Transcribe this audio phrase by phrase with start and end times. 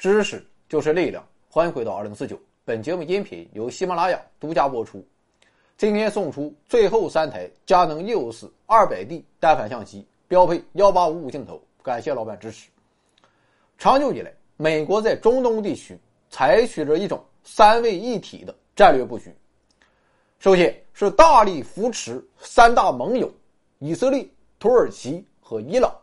[0.00, 2.40] 知识就是力量，欢迎回到二零四九。
[2.64, 5.06] 本节目音频由喜马拉雅独家播出。
[5.76, 12.70] 今天送出最后三台佳能 EOS 二百 D 单反相机，标配幺八五五镜头，感谢老板支持。
[13.76, 15.98] 长久以来，美国在中东地区
[16.30, 19.30] 采取着一种三位一体的战略布局。
[20.38, 23.30] 首先是大力扶持三大盟友：
[23.80, 24.26] 以色列、
[24.58, 25.94] 土耳其和伊朗。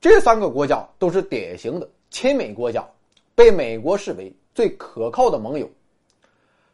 [0.00, 2.86] 这三个国家都是典型的亲美国家，
[3.34, 4.34] 被美国视为。
[4.54, 5.70] 最可靠的盟友，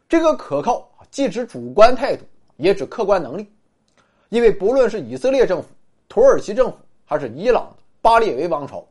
[0.09, 2.25] 这个可靠啊既指主观态度，
[2.57, 3.47] 也指客观能力。
[4.29, 5.69] 因为不论是以色列政府、
[6.09, 8.83] 土耳其政府，还是伊朗的巴列维王朝，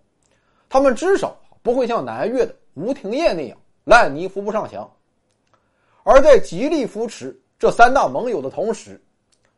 [0.69, 4.89] 他们至少不会像南越的吴廷艳那样烂泥扶不上墙。
[6.05, 9.03] 而在极力扶持这三大盟友的同时，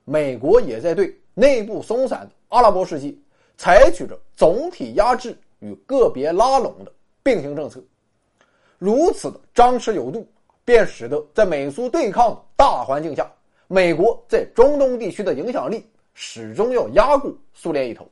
[0.06, 3.14] 美国也在对内部松散的阿拉伯世界
[3.58, 7.82] 采取着总体压制与个别拉拢的并行政策。
[8.78, 10.26] 如此的张弛有度，
[10.64, 13.30] 便使得在美苏对抗的大环境下，
[13.68, 18.06] 美国在中东地区的影响力始终要压过苏联一头。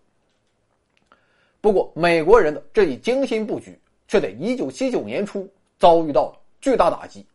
[1.60, 5.48] 不过，美国人的这一精心布局却在1979年初
[5.78, 7.26] 遭遇到了巨大打击，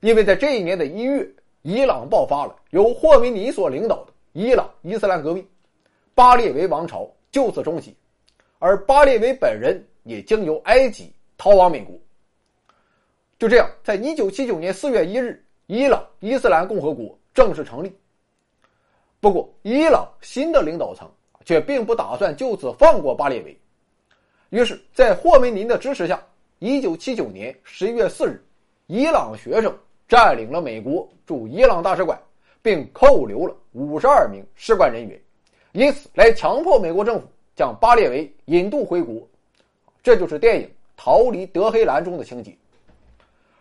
[0.00, 1.28] 因为在这一年的一月，
[1.62, 5.46] 伊朗爆发了由霍梅尼所领导的伊朗伊斯兰革命，
[6.14, 7.94] 巴列维王朝就此终结，
[8.58, 11.94] 而巴列维本人也经由埃及逃往美国。
[13.38, 17.96] 就这样，在一九七九年四月一日，伊朗伊斯兰共和国正式成立。
[19.20, 21.08] 不过，伊朗新的领导层
[21.44, 23.56] 却并不打算就此放过巴列维。
[24.50, 26.20] 于是，在霍梅尼的支持下，
[26.58, 28.42] 一九七九年十一月四日，
[28.86, 29.72] 伊朗学生
[30.08, 32.20] 占领了美国驻伊朗大使馆，
[32.60, 35.20] 并扣留了五十二名使馆人员，
[35.72, 39.20] 以此来强迫美国政府将巴列维引渡回国。
[40.00, 42.56] 这就是电影《逃离德黑兰》中的情节。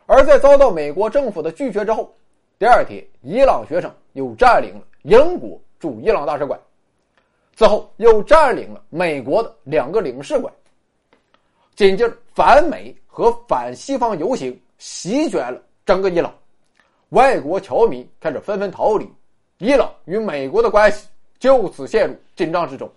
[0.06, 2.16] 而在遭到美国政府的拒绝之后，
[2.60, 6.60] 第二天，伊朗学生又占领了英国驻伊朗大使馆，
[7.56, 10.54] 之后又占领了美国的两个领事馆。
[11.76, 16.32] 紧接着，反美和反西方游行席卷了整个伊朗，
[17.10, 19.12] 外国侨民开始纷纷逃离，
[19.58, 21.08] 伊朗与美国的关系
[21.40, 22.88] 就此陷入紧张之中。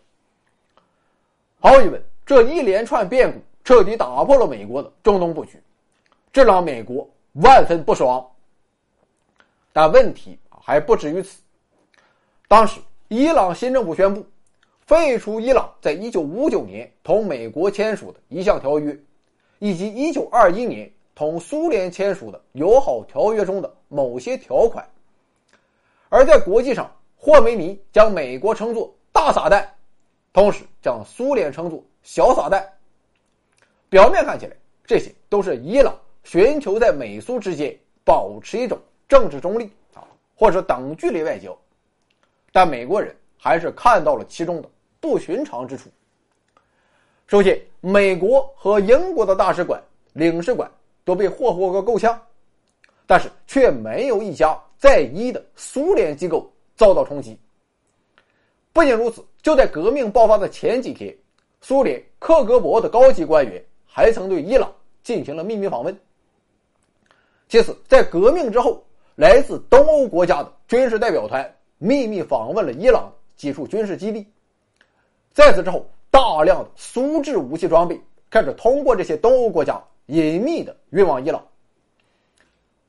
[1.62, 5.62] 毫无疑问，这一连串变故彻底打破了美国的中东布局。
[6.32, 8.26] 这让美国万分不爽，
[9.71, 11.38] 但问题还不止于此。
[12.48, 14.25] 当时，伊朗新政府宣布
[14.87, 18.98] 废除伊朗在1959年同美国签署的一项条约，
[19.59, 24.88] 以及1921年同苏联签署的友好条约中的某些条款。
[26.09, 29.62] 而在国际上，霍梅尼将美国称作“大撒旦”，
[30.32, 32.64] 同时将苏联称作“小撒旦”。
[33.91, 35.96] 表面看起来，这些都是伊朗。
[36.22, 37.74] 寻求在美苏之间
[38.04, 39.64] 保持一种政治中立
[39.94, 40.04] 啊，
[40.36, 41.56] 或者等距离外交，
[42.52, 44.68] 但美国人还是看到了其中的
[45.00, 45.88] 不寻常之处。
[47.26, 50.70] 首先，美国和英国的大使馆、领事馆
[51.04, 52.20] 都被霍霍个够呛，
[53.06, 57.36] 但是却没有一家在伊的苏联机构遭到冲击。
[58.74, 61.16] 不仅如此，就在革命爆发的前几天，
[61.60, 64.70] 苏联克格勃的高级官员还曾对伊朗
[65.02, 65.98] 进行了秘密访问。
[67.48, 68.84] 其次，在革命之后，
[69.16, 74.26] 来自东欧国家的军事代表团秘密访问了伊朗几处军事基地。
[75.32, 81.42] 在此之后，大量的苏制武器装备开始通过这些东欧国家隐秘的运往伊朗。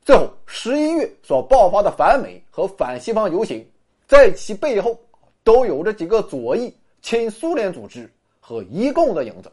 [0.04, 3.66] 最后，十一月所爆发的反美和反西方游行，
[4.08, 5.00] 在其背后
[5.44, 9.52] 都有着几个左翼亲苏联组织和一共的影子。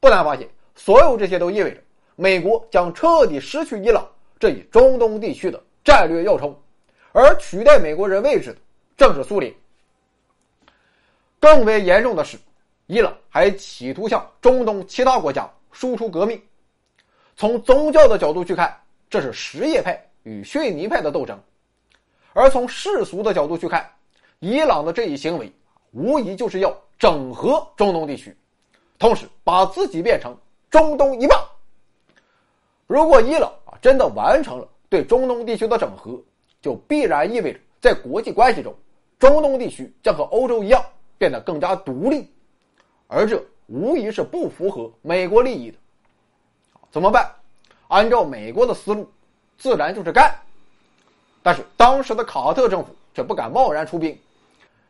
[0.00, 1.82] 不难发现，所有这些都意味着。
[2.14, 4.08] 美国将彻底失去伊朗
[4.38, 6.58] 这一中东地区的战略要冲，
[7.12, 8.58] 而取代美国人位置的
[8.96, 9.52] 正是苏联。
[11.38, 12.38] 更为严重的是，
[12.86, 16.40] 伊朗还企图向中东其他国家输出革命。
[17.36, 18.74] 从宗教的角度去看，
[19.10, 21.36] 这是什叶派与逊尼派的斗争；
[22.32, 23.86] 而从世俗的角度去看，
[24.46, 25.52] 伊朗的这一行为
[25.90, 28.36] 无疑就是要整合中东地区，
[28.96, 30.36] 同时把自己变成
[30.70, 31.34] 中东一霸。
[32.86, 36.16] 如果伊朗啊真的完成了对中东地区的整合，
[36.62, 38.72] 就必然意味着在国际关系中，
[39.18, 40.80] 中东地区将和欧洲一样
[41.18, 42.30] 变得更加独立，
[43.08, 45.78] 而这无疑是不符合美国利益的。
[46.92, 47.28] 怎么办？
[47.88, 49.10] 按照美国的思路，
[49.58, 50.32] 自然就是干。
[51.42, 54.16] 但是当时的卡特政府却不敢贸然出兵，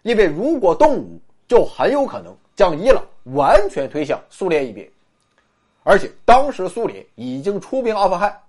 [0.07, 3.05] 因为如果动武，就很有可能将伊朗
[3.35, 4.89] 完全推向苏联一边。
[5.83, 8.41] 而且当时苏联已经出兵阿富汗，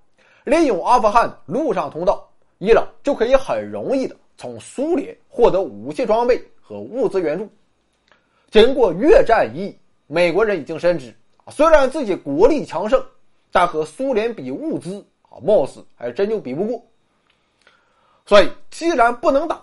[0.44, 7.50] 利用阿富汗陆上通道，伊朗就可以很容易的从苏联获得武器装备和物资援助。
[8.52, 11.12] 经过越战一役，美国人已经深知，
[11.50, 13.04] 虽然自己国力强盛，
[13.52, 16.86] 但和苏联比物资啊，貌似还真就比不过。
[18.28, 19.60] 所以，既然不能打，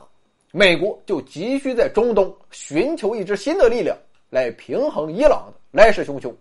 [0.57, 3.99] 美国就急需在中东寻求一支新的力量
[4.31, 6.33] 来平衡伊朗的来势汹汹。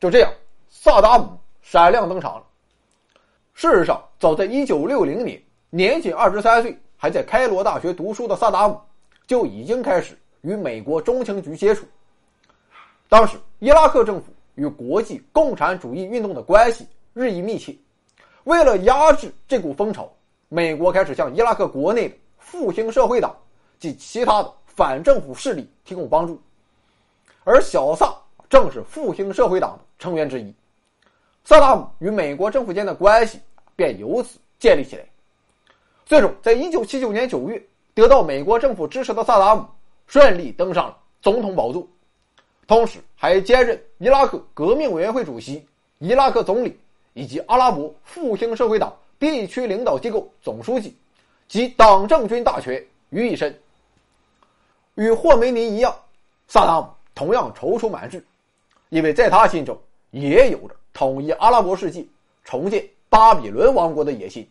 [0.00, 0.32] 就这样，
[0.68, 2.44] 萨达姆闪亮登场了。
[3.54, 5.40] 事实上，早在1960年，
[5.70, 8.76] 年仅23岁、还在开罗大学读书的萨达姆
[9.24, 11.86] 就已经开始与美国中情局接触。
[13.08, 16.84] 当时，伊拉克政府与国际共产主义运动的关系
[17.14, 17.72] 日益密切。
[18.42, 20.12] 为了压制这股风潮，
[20.48, 22.16] 美国开始向伊拉克国内的
[22.52, 23.34] 复兴社会党
[23.78, 26.38] 及其他的反政府势力提供帮助，
[27.44, 28.14] 而小萨。
[28.50, 30.54] 正是复兴社会党的成员之一，
[31.42, 33.40] 萨达姆与美国政府间的关系
[33.74, 35.06] 便由此建立起来。
[36.04, 39.66] 最终，在一九七九年九月，得到美国政府支持的萨达姆
[40.06, 41.88] 顺利登上了总统宝座，
[42.66, 45.66] 同时还兼任伊拉克革命委员会主席、
[45.98, 46.78] 伊拉克总理
[47.14, 50.94] 以及阿拉伯复兴社会党地区领导机构总书记，
[51.52, 53.54] 集党政军大权于一身。
[54.94, 55.94] 与霍梅尼一样，
[56.48, 58.24] 萨达姆同样踌躇满志。
[58.88, 59.78] 因为在他心中
[60.12, 62.02] 也有着统一阿拉伯世界、
[62.42, 64.48] 重建巴比伦王国的野心。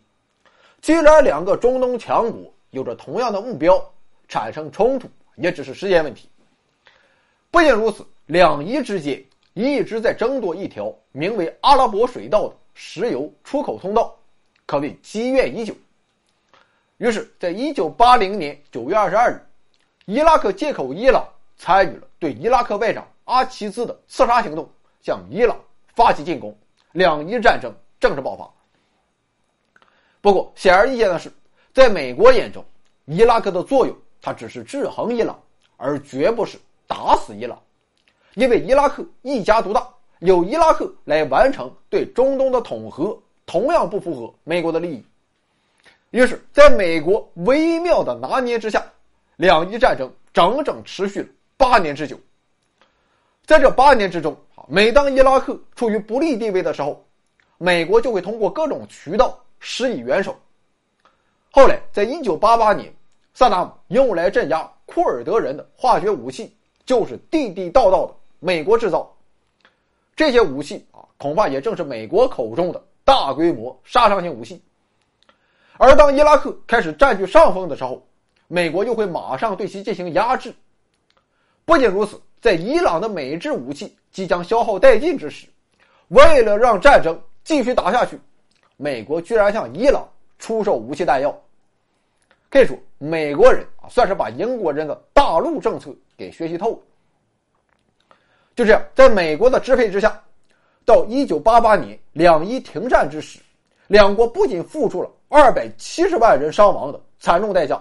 [0.80, 2.40] 既然两个中东强国
[2.70, 3.84] 有着同样的目标，
[4.28, 6.28] 产生冲突也只是时间问题。
[7.50, 9.20] 不仅如此，两伊之间
[9.54, 14.16] 一直在争夺一条名为阿拉伯水道的石油出口通道，
[14.66, 15.74] 可谓积怨已久。
[17.02, 19.44] 于是，在一九八零年九月二十二日，
[20.04, 21.26] 伊拉克借口伊朗
[21.56, 23.04] 参与了对伊拉克外长。
[23.24, 24.70] 阿齐兹的刺杀行动
[25.00, 25.58] 向伊朗
[25.96, 26.56] 发起进攻，
[26.92, 28.48] 两伊战争正式爆发。
[30.20, 31.28] 不过，显而易见的是，
[31.74, 32.64] 在美国眼中，
[33.06, 35.36] 伊拉克的作用它只是制衡伊朗，
[35.76, 36.56] 而绝不是
[36.86, 37.60] 打死伊朗。
[38.34, 39.88] 因为伊拉克一家独大，
[40.20, 45.04] 有伊拉克来完成对中东的统合，同样不符合美国的利益。
[46.12, 48.84] 于是，在美国微妙的拿捏之下，
[49.36, 52.20] 两伊战争整整持续了八年之久。
[53.46, 57.02] 在这八年之中，啊每当伊拉克处于不利地位的时候，
[57.56, 60.36] 美国就会通过各种渠道施以援手。
[61.50, 62.94] 后来，在一九八八年，
[63.32, 66.54] 萨达姆用来镇压库尔德人的化学武器，
[66.84, 69.10] 就是地地道道的美国制造。
[70.14, 74.62] 这些武器啊，恐怕也正是美国口中的大规模杀伤性武器。
[75.82, 78.06] 而当伊拉克开始占据上风的时候，
[78.46, 80.54] 美国又会马上对其进行压制。
[81.64, 82.20] 不仅如此。
[82.40, 85.46] 在伊朗的美制武器即将消耗殆尽之时，
[86.08, 88.18] 为了让战争继续打下去，
[88.76, 90.08] 美国居然向伊朗
[90.40, 91.36] 出售武器弹药。
[92.48, 96.78] 可以说，美国人啊，算是把英国人的大陆政策给学习透了。
[98.56, 100.20] 就这样，在美国的支配之下，
[100.84, 103.38] 到一九八八年两伊停战之时，
[103.92, 107.78] 两国不仅付出了二百七十万人伤亡的惨重代价，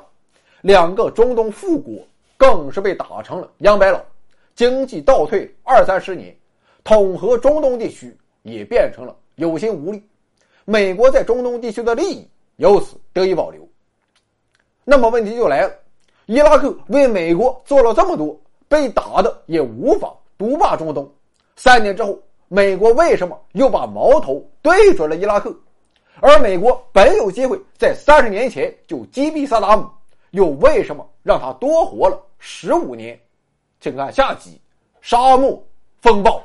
[0.59, 4.03] 两个中东富国更是被打成了杨白劳。
[4.53, 6.35] 经济倒退二三十年，
[6.83, 10.05] 统合中东地区也变成了有心无力。
[10.65, 12.27] 美国在中东地区的利益
[12.57, 13.65] 由此得以保留。
[14.83, 15.73] 那么问题就来了：
[16.25, 18.37] 伊拉克为美国做了这么多，
[18.67, 21.09] 被打的也无法独霸中东。
[21.55, 25.55] 三年之后，美国为什么又把矛头对准了伊拉克？
[26.21, 29.89] 而美国本有机会在三十年前就击毙萨达姆，
[30.29, 33.19] 又为什么让他多活了十五年？
[33.79, 34.51] 请看下集
[35.01, 35.61] 《沙漠
[35.99, 36.37] 风暴》。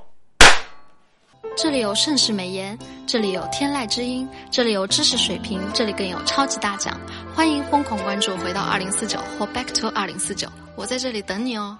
[1.54, 6.98] 这里有盛世美颜，这里有天籁之音，这里有知识水平，这里更有超级大奖。
[7.34, 11.78] 欢迎疯狂关注，回到二零四九或 Back to 二零四九，我在这里等你哦。